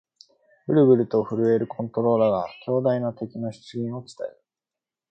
[0.65, 4.41] ブルブルと震えるコントローラーが、強大な敵の出現を伝える